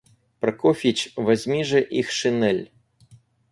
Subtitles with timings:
[0.39, 2.71] Прокофьич, возьми же их шинель.